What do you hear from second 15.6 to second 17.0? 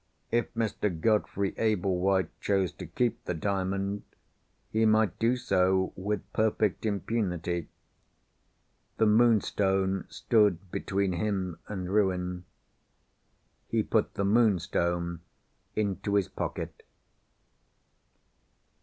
into his pocket.